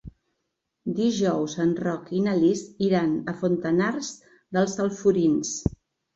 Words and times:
Dijous 0.99 1.55
en 1.65 1.75
Roc 1.87 2.09
i 2.21 2.21
na 2.29 2.33
Lis 2.39 2.65
iran 2.87 3.13
a 3.33 3.37
Fontanars 3.43 4.11
dels 4.59 4.77
Alforins. 4.89 5.55